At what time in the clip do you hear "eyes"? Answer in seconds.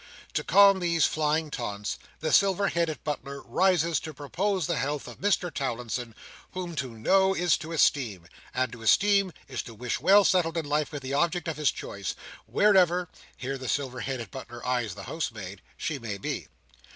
14.65-14.95